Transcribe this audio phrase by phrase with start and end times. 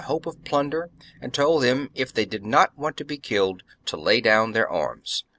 [0.05, 0.89] hope of plunder,
[1.21, 4.67] and told them, if they did not want to be killed, to lay down their
[4.67, 5.25] arms.